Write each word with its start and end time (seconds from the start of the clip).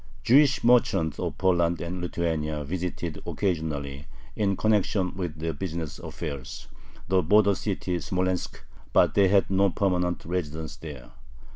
Jewish 0.23 0.63
merchants 0.63 1.19
of 1.19 1.37
Poland 1.37 1.79
and 1.79 2.01
Lithuania 2.01 2.63
visited 2.63 3.21
occasionally, 3.27 4.07
in 4.35 4.57
connection 4.57 5.13
with 5.15 5.37
their 5.37 5.53
business 5.53 5.99
affairs, 5.99 6.67
the 7.07 7.21
border 7.21 7.53
city 7.53 7.99
Smolensk, 7.99 8.63
but 8.93 9.13
they 9.13 9.27
had 9.27 9.51
no 9.51 9.69
permanent 9.69 10.25
residence 10.25 10.75
there. 10.77 11.11